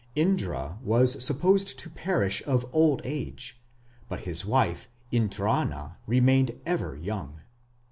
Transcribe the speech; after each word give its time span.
Indra 0.15 0.79
was 0.81 1.23
supposed 1.23 1.77
to 1.77 1.87
perish 1.87 2.41
of 2.47 2.65
old 2.73 3.03
age, 3.05 3.61
but 4.09 4.21
his 4.21 4.43
wife, 4.43 4.89
Indrani, 5.13 5.95
remained 6.07 6.59
ever 6.65 6.95
young. 6.95 7.41